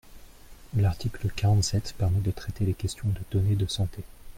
[0.77, 4.01] L’article quarante-sept permet de traiter les questions de données de santé.